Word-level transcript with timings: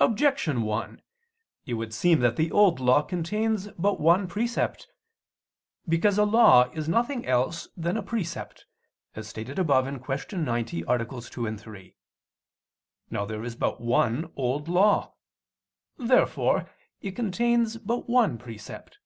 Objection 0.00 0.62
1: 0.62 1.00
It 1.64 1.74
would 1.74 1.94
seem 1.94 2.18
that 2.18 2.34
the 2.34 2.50
Old 2.50 2.80
Law 2.80 3.02
contains 3.02 3.68
but 3.78 4.00
one 4.00 4.26
precept. 4.26 4.88
Because 5.88 6.18
a 6.18 6.24
law 6.24 6.64
is 6.72 6.88
nothing 6.88 7.24
else 7.24 7.68
than 7.76 7.96
a 7.96 8.02
precept, 8.02 8.66
as 9.14 9.28
stated 9.28 9.60
above 9.60 9.84
(Q. 9.84 10.38
90, 10.38 10.84
AA. 10.86 10.96
2, 10.96 11.56
3). 11.56 11.94
Now 13.10 13.24
there 13.24 13.44
is 13.44 13.54
but 13.54 13.80
one 13.80 14.32
Old 14.34 14.66
Law. 14.66 15.14
Therefore 15.96 16.68
it 17.00 17.12
contains 17.14 17.76
but 17.76 18.08
one 18.10 18.38
precept. 18.38 18.98